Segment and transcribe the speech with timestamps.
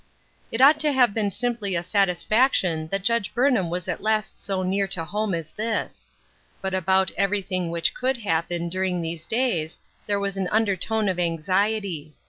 [0.51, 4.63] It ought to have been simply a satisfaction that Judge Burnham was at last so
[4.63, 6.07] near home as this.
[6.59, 9.77] But about everything which could happen, during these days,
[10.07, 12.15] there was an undertone of anxiety.